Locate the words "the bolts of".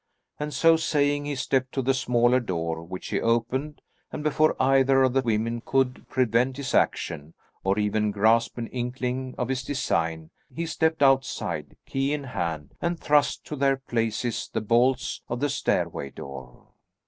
14.51-15.39